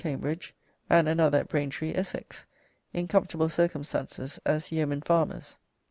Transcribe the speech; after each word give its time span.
Cambridge, 0.03 0.55
and 0.89 1.07
another 1.07 1.41
at 1.41 1.47
Braintree, 1.47 1.93
co. 1.93 1.99
Essex, 1.99 2.47
in 2.91 3.07
comfortable 3.07 3.49
circumstances 3.49 4.39
as 4.47 4.71
yeomen 4.71 5.01
farmers. 5.03 5.59